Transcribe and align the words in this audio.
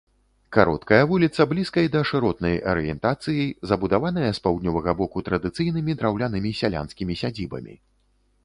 Кароткая 0.55 1.01
вуліца 1.11 1.45
блізкай 1.51 1.89
да 1.95 2.01
шыротнай 2.11 2.55
арыентацыі 2.71 3.45
забудаваная 3.73 4.31
з 4.39 4.43
паўднёвага 4.47 4.91
боку 5.03 5.17
традыцыйнымі 5.29 5.91
драўлянымі 6.03 6.57
сялянскімі 6.63 7.13
сядзібамі. 7.21 7.75